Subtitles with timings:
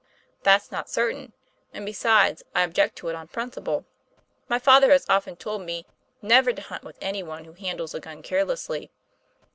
[0.41, 1.31] "That's not certain.
[1.75, 3.85] And, besides, I object to it on principle.
[4.49, 5.85] My father has often told me
[6.23, 8.89] never to hunt with any one who handles a gun carelessly.